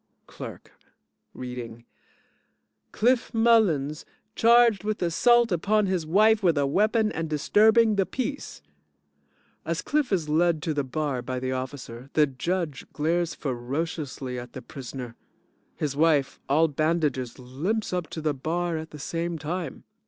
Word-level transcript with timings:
CLERK 0.25 0.71
(Reading) 1.35 1.85
Cliff 2.91 3.31
Mullins, 3.35 4.03
charged 4.33 4.83
with 4.83 4.99
assault 5.03 5.51
upon 5.51 5.85
his 5.85 6.07
wife 6.07 6.41
with 6.41 6.57
a 6.57 6.65
weapon 6.65 7.11
and 7.11 7.29
disturbing 7.29 7.97
the 7.97 8.05
peace. 8.07 8.63
(As 9.63 9.83
CLIFF 9.83 10.11
is 10.11 10.27
led 10.27 10.63
to 10.63 10.73
the 10.73 10.83
bar 10.83 11.21
by 11.21 11.39
the 11.39 11.51
officer, 11.51 12.09
the 12.13 12.25
JUDGE 12.25 12.87
glares 12.91 13.35
ferociously 13.35 14.39
at 14.39 14.53
the 14.53 14.63
prisoner. 14.63 15.15
His 15.75 15.95
wife, 15.95 16.39
all 16.49 16.67
bandages, 16.67 17.37
limps 17.37 17.93
up 17.93 18.07
to 18.09 18.21
the 18.21 18.33
bar 18.33 18.77
at 18.77 18.89
the 18.89 18.97
same 18.97 19.37
time.) 19.37 19.83